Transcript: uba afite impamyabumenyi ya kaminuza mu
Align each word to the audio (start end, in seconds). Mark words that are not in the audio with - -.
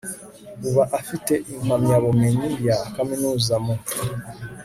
uba 0.67 0.83
afite 0.99 1.33
impamyabumenyi 1.57 2.47
ya 2.67 2.77
kaminuza 2.95 3.55
mu 3.65 3.73